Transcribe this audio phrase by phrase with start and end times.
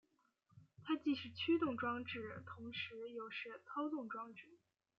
[0.83, 4.57] 它既是驱动装置同时又是操纵装置。